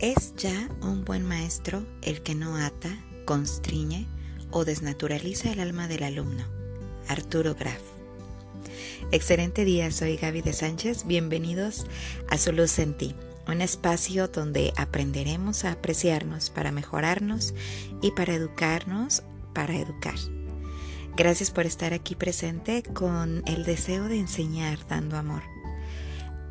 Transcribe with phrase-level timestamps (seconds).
[0.00, 4.06] Es ya un buen maestro el que no ata, constriñe
[4.52, 6.44] o desnaturaliza el alma del alumno.
[7.08, 7.80] Arturo Graf.
[9.10, 11.04] Excelente día, soy Gaby de Sánchez.
[11.04, 11.84] Bienvenidos
[12.30, 13.16] a Su Luz en Ti,
[13.48, 17.52] un espacio donde aprenderemos a apreciarnos para mejorarnos
[18.00, 20.14] y para educarnos para educar.
[21.16, 25.57] Gracias por estar aquí presente con el deseo de enseñar dando amor.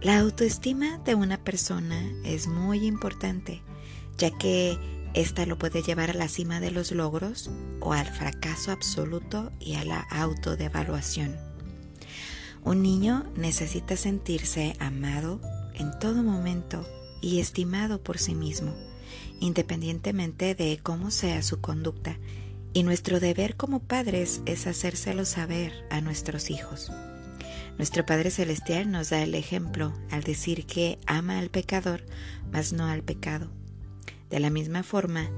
[0.02, 3.64] La autoestima de una persona es muy importante,
[4.20, 4.78] ya que
[5.16, 9.74] ésta lo puede llevar a la cima de los logros o al fracaso absoluto y
[9.74, 11.36] a la autodevaluación.
[12.64, 15.42] Un niño necesita sentirse amado
[15.74, 16.86] en todo momento
[17.20, 18.76] y estimado por sí mismo,
[19.40, 22.20] independientemente de cómo sea su conducta,
[22.72, 26.92] y nuestro deber como padres es hacérselo saber a nuestros hijos.
[27.78, 32.02] Nuestro Padre Celestial nos da el ejemplo al decir que ama al pecador,
[32.52, 33.52] mas no al pecado.
[34.32, 35.30] De la misma forma,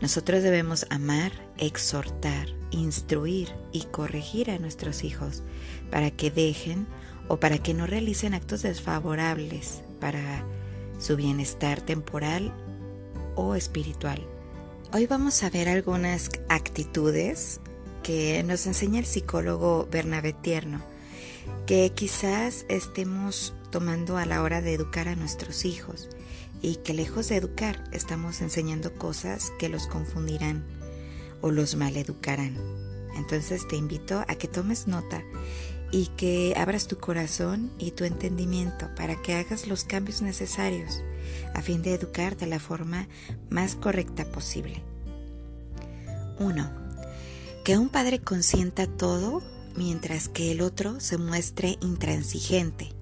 [0.00, 5.42] nosotros debemos amar, exhortar, instruir y corregir a nuestros hijos
[5.90, 6.86] para que dejen
[7.26, 10.44] o para que no realicen actos desfavorables para
[11.00, 12.54] su bienestar temporal
[13.34, 14.24] o espiritual.
[14.92, 17.60] Hoy vamos a ver algunas actitudes
[18.04, 20.91] que nos enseña el psicólogo Bernabé Tierno
[21.66, 26.08] que quizás estemos tomando a la hora de educar a nuestros hijos
[26.60, 30.64] y que lejos de educar estamos enseñando cosas que los confundirán
[31.40, 32.56] o los maleducarán.
[33.16, 35.22] Entonces te invito a que tomes nota
[35.90, 41.02] y que abras tu corazón y tu entendimiento para que hagas los cambios necesarios
[41.54, 43.08] a fin de educar de la forma
[43.50, 44.82] más correcta posible.
[46.38, 46.70] 1.
[47.64, 49.42] Que un padre consienta todo
[49.76, 52.92] mientras que el otro se muestre intransigente.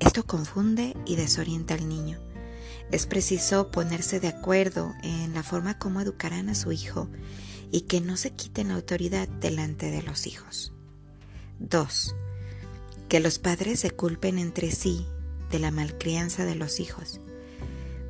[0.00, 2.18] Esto confunde y desorienta al niño.
[2.90, 7.08] Es preciso ponerse de acuerdo en la forma como educarán a su hijo
[7.70, 10.72] y que no se quiten la autoridad delante de los hijos.
[11.60, 12.14] 2.
[13.08, 15.06] Que los padres se culpen entre sí
[15.50, 17.20] de la malcrianza de los hijos.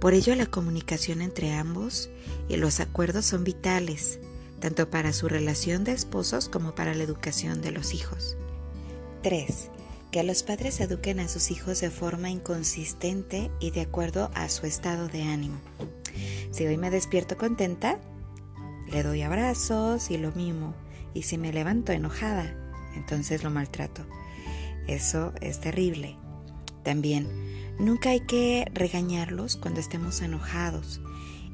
[0.00, 2.10] Por ello la comunicación entre ambos
[2.48, 4.18] y los acuerdos son vitales
[4.62, 8.36] tanto para su relación de esposos como para la educación de los hijos.
[9.24, 9.70] 3.
[10.12, 14.64] Que los padres eduquen a sus hijos de forma inconsistente y de acuerdo a su
[14.64, 15.58] estado de ánimo.
[16.52, 17.98] Si hoy me despierto contenta,
[18.86, 20.76] le doy abrazos y lo mimo.
[21.12, 22.54] Y si me levanto enojada,
[22.94, 24.06] entonces lo maltrato.
[24.86, 26.16] Eso es terrible.
[26.84, 27.26] También,
[27.80, 31.00] nunca hay que regañarlos cuando estemos enojados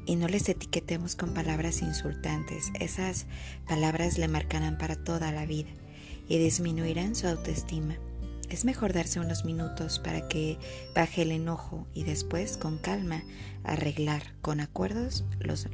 [0.05, 2.71] y no les etiquetemos con palabras insultantes.
[2.79, 3.25] Esas
[3.67, 5.69] palabras le marcarán para toda la vida
[6.27, 7.97] y disminuirán su autoestima.
[8.49, 10.57] Es mejor darse unos minutos para que
[10.95, 13.23] baje el enojo y después, con calma,
[13.63, 15.23] arreglar con acuerdos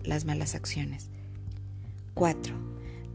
[0.04, 1.10] las malas acciones.
[2.16, 2.54] 4.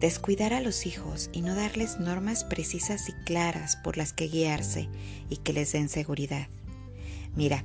[0.01, 4.89] Descuidar a los hijos y no darles normas precisas y claras por las que guiarse
[5.29, 6.49] y que les den seguridad.
[7.37, 7.65] Mira,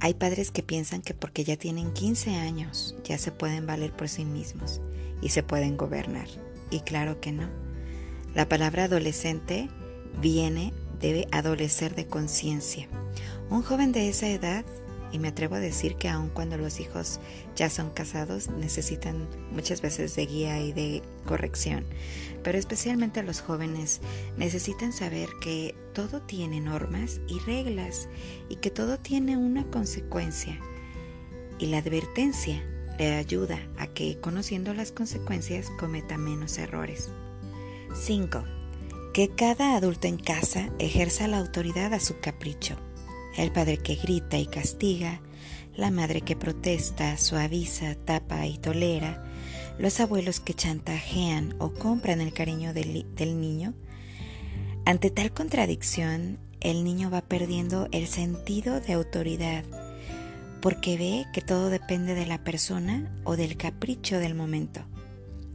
[0.00, 4.08] hay padres que piensan que porque ya tienen 15 años ya se pueden valer por
[4.08, 4.80] sí mismos
[5.20, 6.26] y se pueden gobernar.
[6.70, 7.48] Y claro que no.
[8.34, 9.68] La palabra adolescente
[10.20, 12.88] viene de adolecer de conciencia.
[13.50, 14.64] Un joven de esa edad
[15.12, 17.20] y me atrevo a decir que aun cuando los hijos
[17.56, 21.84] ya son casados, necesitan muchas veces de guía y de corrección.
[22.42, 24.00] Pero especialmente los jóvenes
[24.36, 28.08] necesitan saber que todo tiene normas y reglas
[28.48, 30.58] y que todo tiene una consecuencia.
[31.58, 32.62] Y la advertencia
[32.98, 37.10] le ayuda a que, conociendo las consecuencias, cometa menos errores.
[37.94, 38.44] 5.
[39.12, 42.76] Que cada adulto en casa ejerza la autoridad a su capricho
[43.36, 45.20] el padre que grita y castiga,
[45.76, 49.24] la madre que protesta, suaviza, tapa y tolera,
[49.78, 53.74] los abuelos que chantajean o compran el cariño del, niño.
[54.84, 59.64] Ante tal contradicción, el niño va perdiendo el sentido de autoridad
[60.60, 64.82] porque ve que todo depende de la persona o del capricho del momento.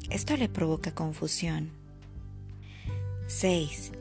[0.10, 1.69] Esto le provoca confusión.
[3.28, 3.92] 6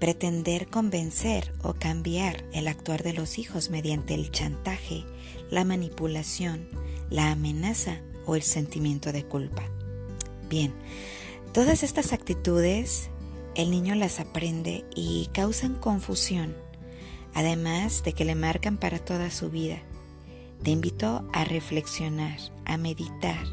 [0.00, 5.04] pretender convencer o cambiar el actuar de los hijos mediante el chantaje,
[5.50, 6.68] la manipulación,
[7.10, 9.62] la amenaza o el sentimiento de culpa.
[10.48, 10.72] Bien,
[11.52, 13.10] todas estas actitudes
[13.54, 16.56] el niño las aprende y causan confusión,
[17.34, 19.82] además de que le marcan para toda su vida.
[20.62, 23.44] Te invito a reflexionar, a meditar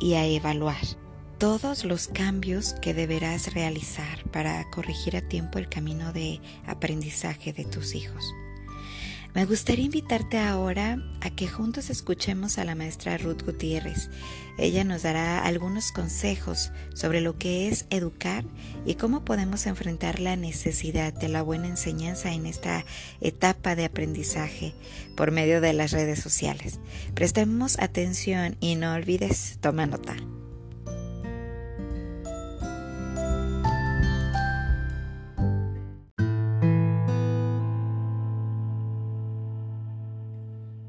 [0.00, 1.03] y a evaluar
[1.38, 7.64] todos los cambios que deberás realizar para corregir a tiempo el camino de aprendizaje de
[7.64, 8.24] tus hijos.
[9.34, 14.08] Me gustaría invitarte ahora a que juntos escuchemos a la maestra Ruth Gutiérrez.
[14.58, 18.44] Ella nos dará algunos consejos sobre lo que es educar
[18.86, 22.84] y cómo podemos enfrentar la necesidad de la buena enseñanza en esta
[23.20, 24.72] etapa de aprendizaje
[25.16, 26.78] por medio de las redes sociales.
[27.14, 30.14] Prestemos atención y no olvides, toma nota.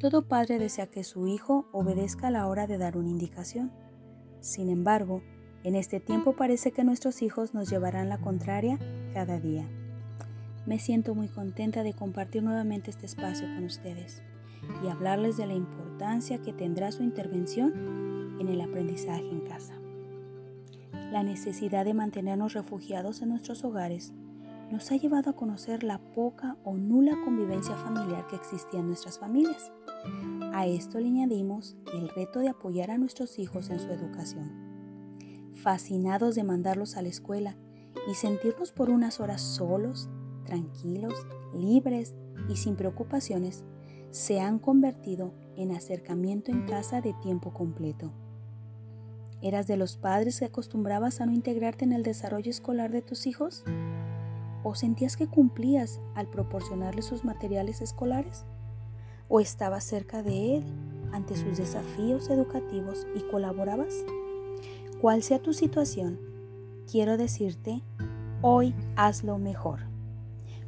[0.05, 3.71] Todo padre desea que su hijo obedezca a la hora de dar una indicación.
[4.39, 5.23] Sin embargo,
[5.63, 8.77] en este tiempo parece que nuestros hijos nos llevarán la contraria
[9.15, 9.67] cada día.
[10.67, 14.21] Me siento muy contenta de compartir nuevamente este espacio con ustedes
[14.83, 19.73] y hablarles de la importancia que tendrá su intervención en el aprendizaje en casa.
[21.11, 24.13] La necesidad de mantenernos refugiados en nuestros hogares
[24.69, 29.17] nos ha llevado a conocer la poca o nula convivencia familiar que existía en nuestras
[29.17, 29.71] familias.
[30.53, 34.51] A esto le añadimos el reto de apoyar a nuestros hijos en su educación.
[35.53, 37.57] Fascinados de mandarlos a la escuela
[38.09, 40.09] y sentirnos por unas horas solos,
[40.45, 41.13] tranquilos,
[41.53, 42.15] libres
[42.49, 43.63] y sin preocupaciones,
[44.11, 48.13] se han convertido en acercamiento en casa de tiempo completo.
[49.41, 53.27] ¿Eras de los padres que acostumbrabas a no integrarte en el desarrollo escolar de tus
[53.27, 53.63] hijos?
[54.63, 58.45] ¿O sentías que cumplías al proporcionarles sus materiales escolares?
[59.27, 60.63] ¿O estabas cerca de él
[61.11, 64.05] ante sus desafíos educativos y colaborabas?
[65.01, 66.19] Cual sea tu situación,
[66.89, 67.81] quiero decirte,
[68.41, 69.81] hoy hazlo mejor.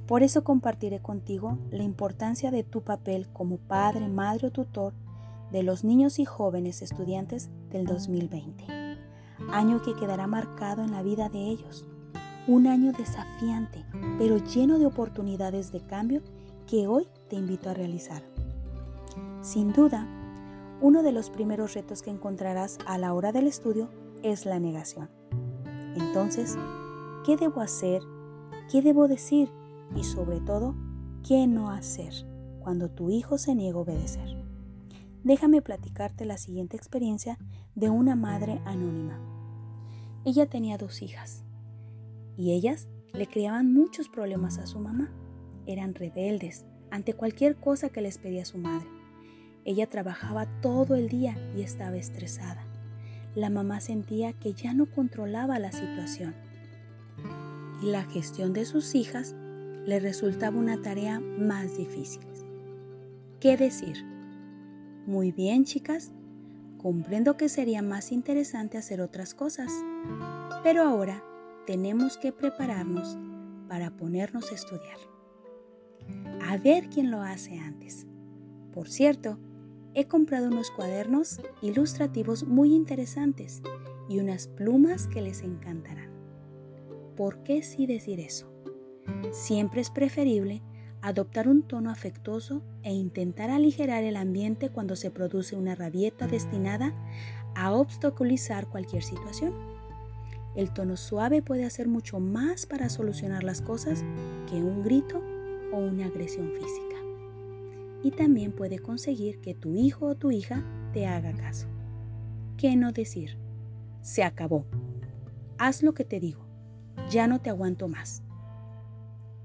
[0.07, 4.93] Por eso compartiré contigo la importancia de tu papel como padre, madre o tutor
[5.51, 8.65] de los niños y jóvenes estudiantes del 2020,
[9.51, 11.85] año que quedará marcado en la vida de ellos
[12.47, 13.85] un año desafiante,
[14.17, 16.21] pero lleno de oportunidades de cambio
[16.65, 18.36] que hoy te invito a realizar.
[19.47, 20.05] Sin duda,
[20.81, 23.89] uno de los primeros retos que encontrarás a la hora del estudio
[24.21, 25.09] es la negación.
[25.95, 26.57] Entonces,
[27.25, 28.01] ¿qué debo hacer?
[28.69, 29.49] ¿Qué debo decir?
[29.95, 30.75] Y sobre todo,
[31.25, 32.11] ¿qué no hacer
[32.59, 34.43] cuando tu hijo se niega a obedecer?
[35.23, 37.37] Déjame platicarte la siguiente experiencia
[37.73, 39.17] de una madre anónima.
[40.25, 41.45] Ella tenía dos hijas
[42.35, 45.09] y ellas le creaban muchos problemas a su mamá.
[45.65, 48.96] Eran rebeldes ante cualquier cosa que les pedía su madre.
[49.67, 52.65] Ella trabajaba todo el día y estaba estresada.
[53.35, 56.33] La mamá sentía que ya no controlaba la situación
[57.83, 59.35] y la gestión de sus hijas
[59.85, 62.21] le resultaba una tarea más difícil.
[63.41, 64.05] ¿Qué decir?
[65.05, 66.13] Muy bien, chicas,
[66.77, 69.69] comprendo que sería más interesante hacer otras cosas,
[70.63, 71.21] pero ahora
[71.65, 73.17] tenemos que prepararnos
[73.67, 74.97] para ponernos a estudiar.
[76.49, 78.07] A ver quién lo hace antes.
[78.73, 79.37] Por cierto,
[79.97, 83.63] he comprado unos cuadernos ilustrativos muy interesantes
[84.07, 86.11] y unas plumas que les encantarán.
[87.15, 88.47] ¿Por qué sí decir eso?
[89.31, 90.61] Siempre es preferible
[91.01, 96.93] adoptar un tono afectuoso e intentar aligerar el ambiente cuando se produce una rabieta destinada
[97.55, 99.55] a obstaculizar cualquier situación.
[100.55, 104.05] El tono suave puede hacer mucho más para solucionar las cosas
[104.47, 105.23] que un grito
[105.73, 106.86] o una agresión física.
[108.03, 110.63] Y también puede conseguir que tu hijo o tu hija
[110.93, 111.67] te haga caso.
[112.57, 113.37] ¿Qué no decir?
[114.01, 114.65] Se acabó.
[115.57, 116.45] Haz lo que te digo.
[117.09, 118.23] Ya no te aguanto más.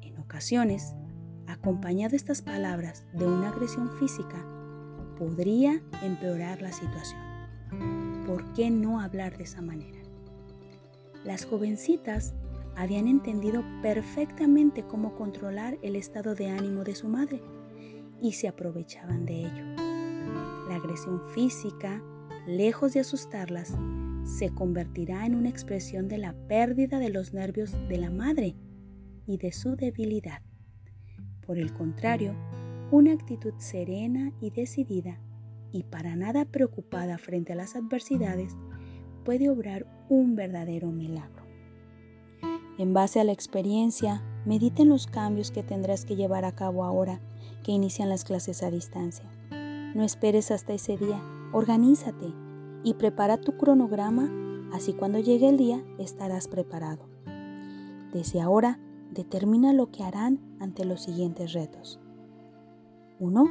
[0.01, 0.95] En ocasiones,
[1.47, 4.47] acompañado estas palabras de una agresión física,
[5.19, 7.21] podría empeorar la situación.
[8.27, 9.99] ¿Por qué no hablar de esa manera?
[11.25, 12.35] Las jovencitas
[12.77, 17.43] habían entendido perfectamente cómo controlar el estado de ánimo de su madre
[18.23, 19.65] y se aprovechaban de ello.
[20.69, 22.01] La agresión física,
[22.47, 23.75] lejos de asustarlas,
[24.25, 28.55] se convertirá en una expresión de la pérdida de los nervios de la madre
[29.27, 30.41] y de su debilidad.
[31.45, 32.35] Por el contrario,
[32.93, 35.19] una actitud serena y decidida
[35.73, 38.55] y para nada preocupada frente a las adversidades
[39.25, 41.43] puede obrar un verdadero milagro.
[42.79, 47.21] En base a la experiencia, mediten los cambios que tendrás que llevar a cabo ahora
[47.63, 49.25] que inician las clases a distancia.
[49.95, 52.33] No esperes hasta ese día, organízate
[52.83, 54.31] y prepara tu cronograma,
[54.73, 57.09] así cuando llegue el día estarás preparado.
[58.13, 58.79] Desde ahora,
[59.11, 62.01] determina lo que harán ante los siguientes retos.
[63.21, 63.45] 1.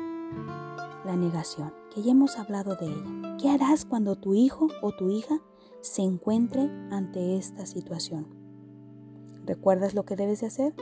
[1.06, 3.38] La negación, que ya hemos hablado de ella.
[3.40, 5.42] ¿Qué harás cuando tu hijo o tu hija
[5.82, 8.28] se encuentre ante esta situación.
[9.46, 10.76] ¿Recuerdas lo que debes de hacer?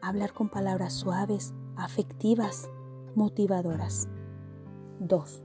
[0.00, 2.70] Hablar con palabras suaves, afectivas,
[3.14, 4.08] motivadoras.
[5.00, 5.42] 2.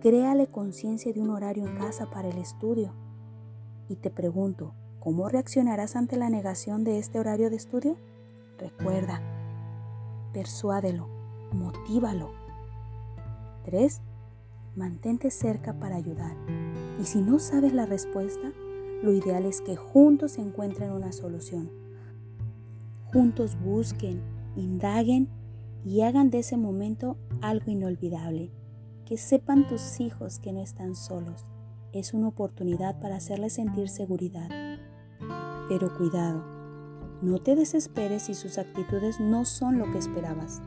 [0.00, 2.92] Créale conciencia de un horario en casa para el estudio.
[3.88, 7.96] Y te pregunto, ¿cómo reaccionarás ante la negación de este horario de estudio?
[8.58, 9.20] Recuerda,
[10.32, 11.08] persuádelo,
[11.52, 12.30] motívalo.
[13.64, 14.00] 3.
[14.74, 16.34] Mantente cerca para ayudar.
[17.00, 18.52] Y si no sabes la respuesta,
[19.02, 21.70] lo ideal es que juntos encuentren una solución.
[23.12, 24.22] Juntos busquen,
[24.56, 25.28] indaguen
[25.84, 28.50] y hagan de ese momento algo inolvidable.
[29.04, 31.44] Que sepan tus hijos que no están solos.
[31.92, 34.48] Es una oportunidad para hacerles sentir seguridad.
[35.68, 36.44] Pero cuidado,
[37.20, 40.62] no te desesperes si sus actitudes no son lo que esperabas.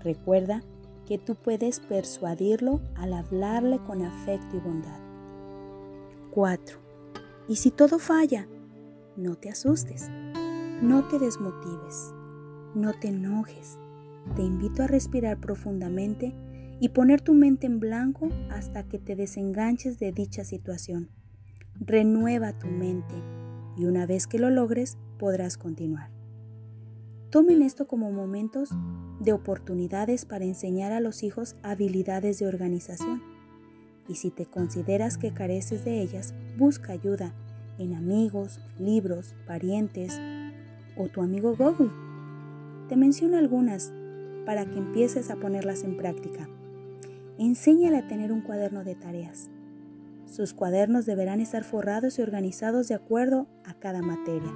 [0.00, 0.62] Recuerda
[1.06, 5.00] que tú puedes persuadirlo al hablarle con afecto y bondad.
[6.30, 6.78] 4.
[7.48, 8.46] ¿Y si todo falla?
[9.16, 10.10] No te asustes,
[10.82, 12.12] no te desmotives,
[12.74, 13.78] no te enojes.
[14.34, 16.34] Te invito a respirar profundamente
[16.80, 21.10] y poner tu mente en blanco hasta que te desenganches de dicha situación.
[21.80, 23.14] Renueva tu mente
[23.76, 26.10] y una vez que lo logres podrás continuar.
[27.30, 28.70] Tomen esto como momentos
[29.20, 33.22] de oportunidades para enseñar a los hijos habilidades de organización.
[34.08, 37.34] Y si te consideras que careces de ellas, busca ayuda
[37.78, 40.18] en amigos, libros, parientes
[40.96, 41.90] o tu amigo Google.
[42.88, 43.92] Te menciono algunas
[44.46, 46.48] para que empieces a ponerlas en práctica.
[47.38, 49.50] Enséñale a tener un cuaderno de tareas.
[50.24, 54.52] Sus cuadernos deberán estar forrados y organizados de acuerdo a cada materia.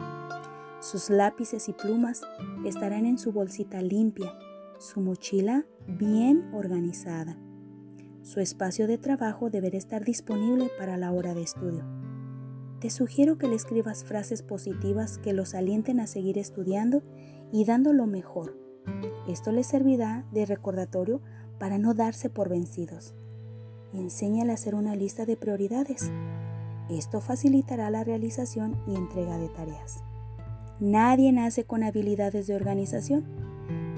[0.80, 2.22] Sus lápices y plumas
[2.64, 4.32] estarán en su bolsita limpia,
[4.78, 7.36] su mochila bien organizada.
[8.22, 11.84] Su espacio de trabajo deberá estar disponible para la hora de estudio.
[12.80, 17.02] Te sugiero que le escribas frases positivas que los alienten a seguir estudiando
[17.52, 18.56] y dando lo mejor.
[19.30, 21.20] Esto les servirá de recordatorio
[21.60, 23.14] para no darse por vencidos.
[23.92, 26.10] Enséñale a hacer una lista de prioridades.
[26.88, 30.02] Esto facilitará la realización y entrega de tareas.
[30.80, 33.24] Nadie nace con habilidades de organización.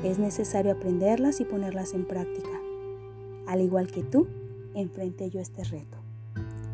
[0.04, 2.60] Es necesario aprenderlas y ponerlas en práctica.
[3.46, 4.28] Al igual que tú,
[4.74, 5.96] enfrenté yo este reto.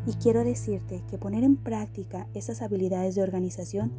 [0.05, 3.93] Y quiero decirte que poner en práctica esas habilidades de organización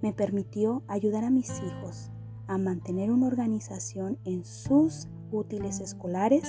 [0.00, 2.10] me permitió ayudar a mis hijos
[2.52, 6.44] a mantener una organización en sus útiles escolares,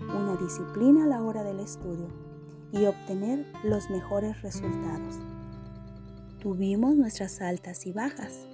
[0.00, 2.08] una disciplina a la hora del estudio
[2.72, 5.20] y obtener los mejores resultados.
[6.40, 8.48] Tuvimos nuestras altas y bajas.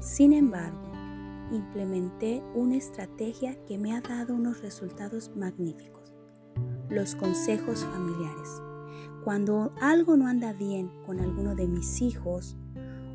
[0.00, 0.90] Sin embargo,
[1.52, 6.12] implementé una estrategia que me ha dado unos resultados magníficos.
[6.88, 8.60] Los consejos familiares.
[9.22, 12.56] Cuando algo no anda bien con alguno de mis hijos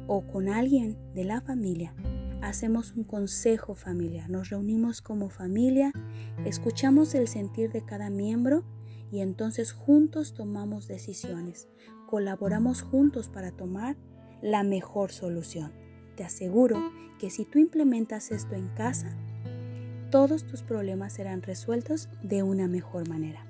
[0.08, 1.94] o con alguien de la familia,
[2.42, 4.30] hacemos un consejo familiar.
[4.30, 5.92] Nos reunimos como familia,
[6.46, 8.64] escuchamos el sentir de cada miembro
[9.12, 11.68] y entonces juntos tomamos decisiones.
[12.08, 13.98] Colaboramos juntos para tomar
[14.42, 15.72] la mejor solución.
[16.16, 19.16] Te aseguro que si tú implementas esto en casa,
[20.12, 23.46] todos tus problemas serán resueltos de una mejor manera.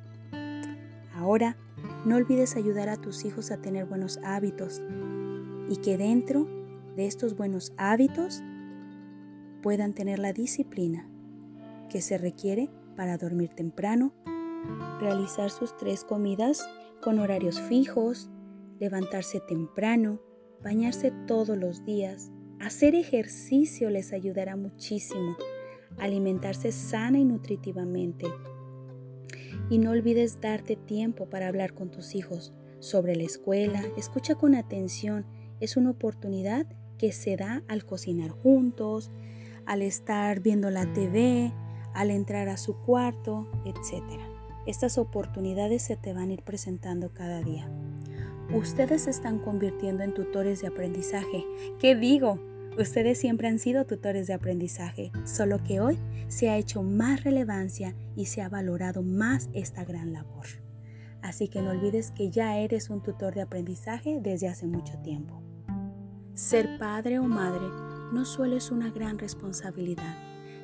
[1.14, 1.58] Ahora,
[2.06, 4.82] no olvides ayudar a tus hijos a tener buenos hábitos
[5.70, 6.48] y que dentro
[6.96, 8.42] de estos buenos hábitos
[9.68, 11.10] puedan tener la disciplina
[11.90, 14.14] que se requiere para dormir temprano,
[15.02, 16.66] realizar sus tres comidas
[17.02, 18.30] con horarios fijos,
[18.80, 20.22] levantarse temprano,
[20.64, 22.32] bañarse todos los días,
[22.62, 25.36] hacer ejercicio les ayudará muchísimo,
[25.98, 28.26] alimentarse sana y nutritivamente.
[29.70, 34.56] Y no olvides darte tiempo para hablar con tus hijos sobre la escuela, escucha con
[34.56, 35.26] atención,
[35.60, 39.12] es una oportunidad que se da al cocinar juntos,
[39.68, 41.52] al estar viendo la TV,
[41.94, 44.04] al entrar a su cuarto, etc.
[44.66, 47.70] Estas oportunidades se te van a ir presentando cada día.
[48.54, 51.46] Ustedes se están convirtiendo en tutores de aprendizaje.
[51.80, 52.40] ¿Qué digo?
[52.78, 55.98] Ustedes siempre han sido tutores de aprendizaje, solo que hoy
[56.28, 60.46] se ha hecho más relevancia y se ha valorado más esta gran labor.
[61.22, 65.42] Así que no olvides que ya eres un tutor de aprendizaje desde hace mucho tiempo.
[66.36, 70.16] Ser padre o madre no solo es una gran responsabilidad,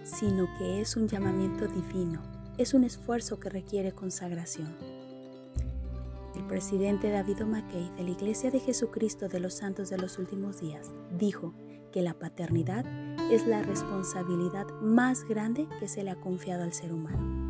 [0.04, 2.22] sino que es un llamamiento divino,
[2.58, 4.76] es un esfuerzo que requiere consagración.
[6.36, 10.60] El presidente David Mackay de la Iglesia de Jesucristo de los Santos de los Últimos
[10.60, 11.54] Días dijo
[11.92, 12.86] que la paternidad
[13.32, 17.44] es la responsabilidad más grande que se le ha confiado al ser humano.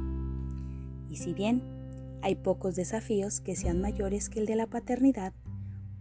[1.09, 1.61] Y si bien
[2.21, 5.33] hay pocos desafíos que sean mayores que el de la paternidad,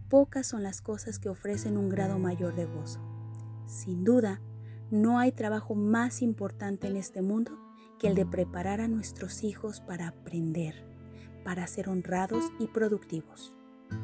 [0.09, 3.12] pocas son las cosas que ofrecen un grado mayor de gozo.
[3.65, 4.41] Sin duda,
[4.91, 7.57] no hay trabajo más importante en este mundo
[7.99, 10.85] que el de preparar a nuestros hijos para aprender,
[11.43, 13.53] para ser honrados y productivos,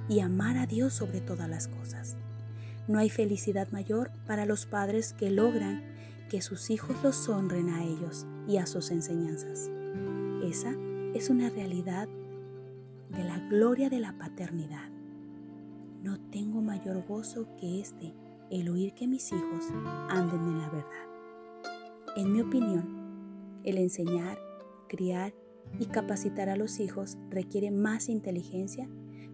[0.08, 2.18] y amar a Dios sobre todas las cosas.
[2.88, 5.84] No hay felicidad mayor para los padres que logran
[6.30, 9.70] que sus hijos los honren a ellos y a sus enseñanzas.
[10.44, 10.74] Esa
[11.14, 12.08] es una realidad
[13.10, 14.90] de la gloria de la paternidad.
[16.04, 18.14] No tengo mayor gozo que este,
[18.52, 19.66] el oír que mis hijos
[20.10, 21.10] anden en la verdad.
[22.16, 24.38] En mi opinión, el enseñar,
[24.88, 25.34] criar
[25.80, 28.90] y capacitar a los hijos requiere más inteligencia,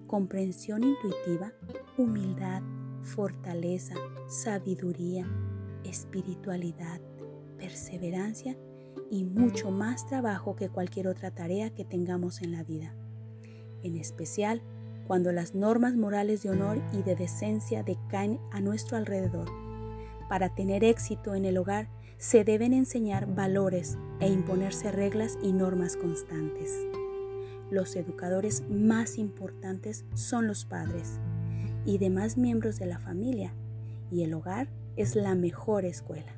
[0.08, 1.54] comprensión intuitiva,
[1.98, 2.62] humildad,
[3.02, 3.96] fortaleza,
[4.28, 5.28] sabiduría,
[5.84, 7.00] espiritualidad,
[7.58, 8.58] perseverancia
[9.10, 12.96] y mucho más trabajo que cualquier otra tarea que tengamos en la vida.
[13.84, 14.62] En especial
[15.08, 19.50] cuando las normas morales de honor y de decencia decaen a nuestro alrededor.
[20.30, 25.98] Para tener éxito en el hogar se deben enseñar valores e imponerse reglas y normas
[25.98, 26.72] constantes.
[27.70, 31.20] Los educadores más importantes son los padres
[31.86, 33.54] y demás miembros de la familia,
[34.12, 36.36] y el hogar es la mejor escuela.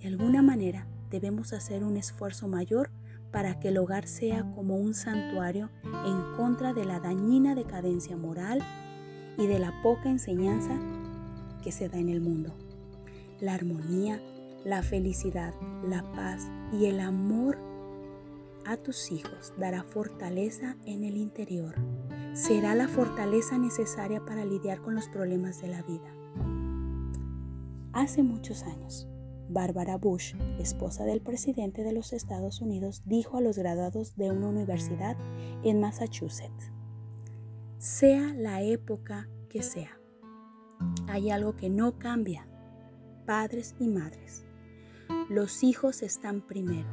[0.00, 2.90] De alguna manera debemos hacer un esfuerzo mayor
[3.30, 8.62] para que el hogar sea como un santuario en contra de la dañina decadencia moral
[9.38, 10.78] y de la poca enseñanza
[11.62, 12.54] que se da en el mundo.
[13.40, 14.20] La armonía
[14.66, 15.54] la felicidad,
[15.88, 17.56] la paz y el amor
[18.64, 21.76] a tus hijos dará fortaleza en el interior.
[22.34, 26.12] Será la fortaleza necesaria para lidiar con los problemas de la vida.
[27.92, 29.06] Hace muchos años,
[29.48, 34.48] Barbara Bush, esposa del presidente de los Estados Unidos, dijo a los graduados de una
[34.48, 35.16] universidad
[35.62, 36.72] en Massachusetts,
[37.78, 39.98] sea la época que sea,
[41.08, 42.46] hay algo que no cambia,
[43.26, 44.44] padres y madres.
[45.28, 46.88] Los hijos están primero.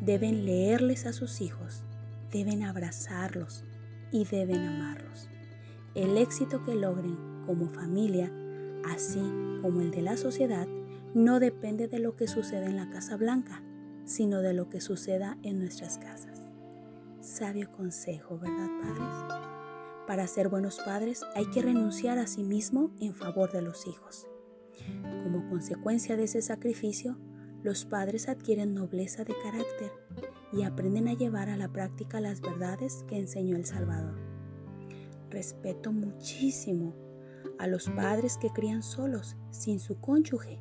[0.00, 1.84] Deben leerles a sus hijos,
[2.30, 3.64] deben abrazarlos
[4.12, 5.28] y deben amarlos.
[5.94, 7.16] El éxito que logren
[7.46, 8.32] como familia,
[8.88, 9.20] así
[9.62, 10.66] como el de la sociedad,
[11.14, 13.62] no depende de lo que sucede en la Casa Blanca,
[14.04, 16.42] sino de lo que suceda en nuestras casas.
[17.20, 19.40] Sabio consejo, ¿verdad, padres?
[20.06, 24.26] Para ser buenos padres hay que renunciar a sí mismo en favor de los hijos.
[25.22, 27.16] Como consecuencia de ese sacrificio,
[27.62, 29.92] los padres adquieren nobleza de carácter
[30.52, 34.16] y aprenden a llevar a la práctica las verdades que enseñó el Salvador.
[35.28, 36.94] Respeto muchísimo
[37.58, 40.58] a los padres que crían solos, sin su cónyuge,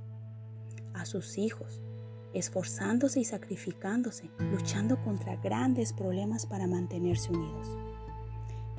[0.99, 1.81] a sus hijos,
[2.33, 7.67] esforzándose y sacrificándose, luchando contra grandes problemas para mantenerse unidos.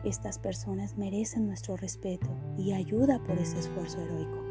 [0.05, 4.43] Estas personas merecen nuestro respeto y ayuda por ese esfuerzo heroico.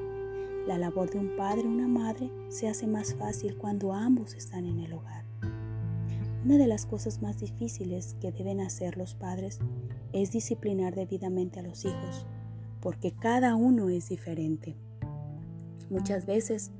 [0.67, 4.65] La labor de un padre o una madre se hace más fácil cuando ambos están
[4.65, 5.25] en el hogar.
[6.45, 9.59] Una de las cosas más difíciles que deben hacer los padres
[10.13, 12.25] es disciplinar debidamente a los hijos,
[12.81, 14.77] porque cada uno es diferente.
[15.89, 16.71] Muchas veces,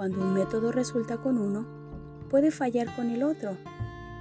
[0.00, 1.66] cuando un método resulta con uno,
[2.30, 3.58] puede fallar con el otro,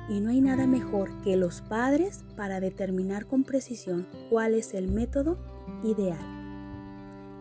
[0.09, 4.91] y no hay nada mejor que los padres para determinar con precisión cuál es el
[4.91, 5.37] método
[5.85, 6.19] ideal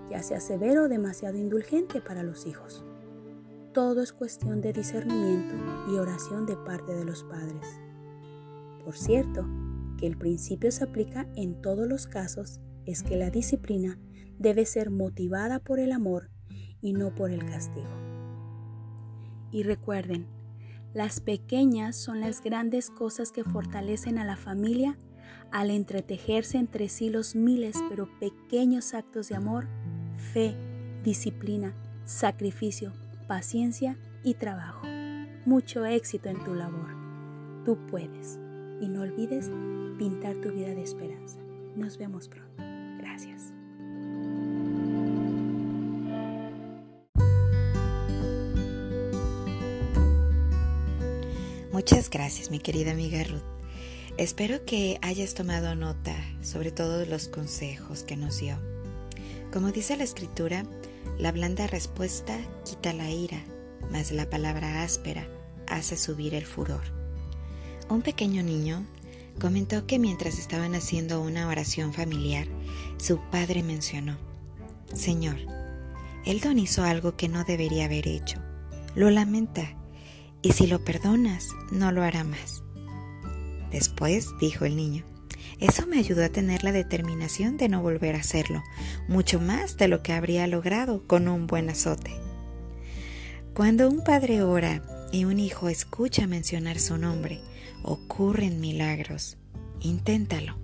[0.09, 2.85] ya sea severo o demasiado indulgente para los hijos.
[3.75, 5.57] Todo es cuestión de discernimiento
[5.91, 7.67] y oración de parte de los padres.
[8.85, 9.49] Por cierto,
[9.99, 13.99] que el principio se aplica en todos los casos es que la disciplina
[14.39, 16.31] debe ser motivada por el amor
[16.81, 18.08] y no por el castigo.
[19.51, 20.27] Y recuerden,
[20.95, 24.97] las pequeñas son las grandes cosas que fortalecen a la familia
[25.51, 29.67] al entretejerse entre sí los miles pero pequeños actos de amor
[30.19, 30.55] fe,
[31.05, 32.93] disciplina, sacrificio,
[33.27, 34.87] paciencia y trabajo.
[35.47, 36.91] Mucho éxito en tu labor.
[37.65, 38.39] Tú puedes.
[38.81, 39.51] Y no olvides
[39.99, 41.41] pintar tu vida de esperanza.
[41.75, 42.68] Nos vemos pronto.
[51.79, 53.41] Muchas gracias, mi querida amiga Ruth.
[54.17, 56.13] Espero que hayas tomado nota
[56.43, 58.59] sobre todos los consejos que nos dio.
[59.53, 60.65] Como dice la escritura,
[61.21, 63.39] la blanda respuesta quita la ira,
[63.93, 65.29] mas la palabra áspera
[65.69, 66.83] hace subir el furor.
[67.89, 68.85] Un pequeño niño
[69.41, 72.49] comentó que mientras estaban haciendo una oración familiar,
[72.97, 74.19] su padre mencionó,
[74.95, 75.37] Señor,
[76.27, 78.43] el don hizo algo que no debería haber hecho.
[78.97, 79.78] Lo lamenta,
[80.43, 82.63] y si lo perdonas, no lo hará más.
[83.71, 85.05] Después dijo el niño,
[85.61, 88.63] eso me ayudó a tener la determinación de no volver a hacerlo,
[89.09, 92.13] mucho más de lo que habría logrado con un buen azote.
[93.55, 97.41] Cuando un padre ora y un hijo escucha mencionar su nombre,
[97.83, 99.37] ocurren milagros.
[99.81, 100.57] Inténtalo.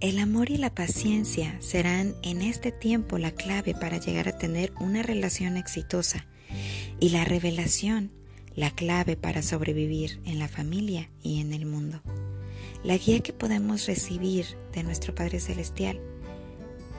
[0.00, 4.72] El amor y la paciencia serán en este tiempo la clave para llegar a tener
[4.80, 6.26] una relación exitosa
[7.00, 8.12] y la revelación
[8.58, 12.00] la clave para sobrevivir en la familia y en el mundo.
[12.82, 16.00] La guía que podemos recibir de nuestro Padre Celestial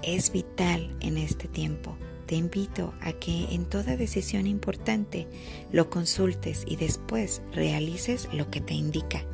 [0.02, 1.98] es vital en este tiempo.
[2.28, 5.28] Te invito a que en toda decisión importante
[5.70, 9.26] lo consultes y después realices lo que te indica.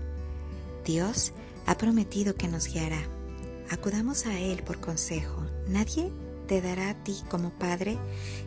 [0.83, 1.31] Dios
[1.67, 3.03] ha prometido que nos guiará.
[3.69, 5.45] Acudamos a Él por consejo.
[5.67, 6.09] Nadie
[6.45, 7.97] te dará a ti como padre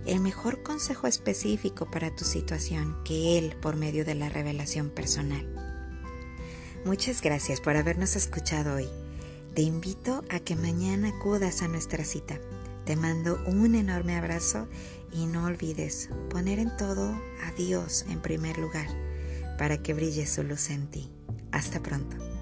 [0.06, 5.46] el mejor consejo específico para tu situación que Él por medio de la revelación personal.
[6.84, 8.88] Muchas gracias por habernos escuchado hoy.
[9.54, 12.38] Te invito a que mañana acudas a nuestra cita.
[12.84, 14.68] Te mando un enorme abrazo
[15.12, 17.10] y no olvides poner en todo
[17.44, 18.86] a Dios en primer lugar
[19.58, 21.10] para que brille su luz en ti.
[21.50, 22.37] Hasta pronto.